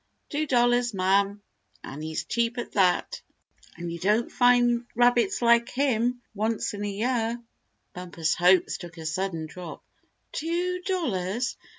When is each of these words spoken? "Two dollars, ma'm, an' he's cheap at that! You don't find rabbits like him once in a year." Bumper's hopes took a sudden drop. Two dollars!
"Two 0.29 0.47
dollars, 0.47 0.95
ma'm, 0.95 1.43
an' 1.83 2.01
he's 2.01 2.23
cheap 2.25 2.57
at 2.57 2.71
that! 2.71 3.21
You 3.77 3.99
don't 3.99 4.31
find 4.31 4.87
rabbits 4.95 5.43
like 5.43 5.69
him 5.69 6.23
once 6.33 6.73
in 6.73 6.83
a 6.83 6.89
year." 6.91 7.39
Bumper's 7.93 8.33
hopes 8.33 8.79
took 8.79 8.97
a 8.97 9.05
sudden 9.05 9.45
drop. 9.45 9.83
Two 10.31 10.81
dollars! 10.87 11.55